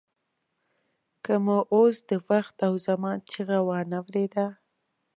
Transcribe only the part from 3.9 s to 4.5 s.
ورېده.